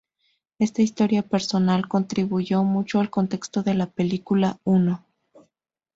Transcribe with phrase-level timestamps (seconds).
[0.57, 5.05] Esta historia personal contribuyó mucho al contexto de la película "Uno".